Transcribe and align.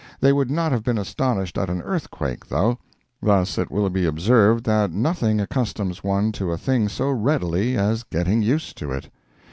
They 0.19 0.33
would 0.33 0.49
not 0.49 0.71
have 0.71 0.81
been 0.83 0.97
astonished 0.97 1.59
at 1.59 1.69
an 1.69 1.83
earthquake, 1.83 2.47
though. 2.47 2.79
Thus 3.21 3.59
it 3.59 3.69
will 3.69 3.87
be 3.91 4.07
observed 4.07 4.63
that 4.63 4.89
nothing 4.91 5.39
accustoms 5.39 6.03
one 6.03 6.31
to 6.31 6.51
a 6.51 6.57
thing 6.57 6.89
so 6.89 7.11
readily 7.11 7.77
as 7.77 8.01
getting 8.01 8.41
used 8.41 8.77
to 8.79 8.91
it. 8.93 9.11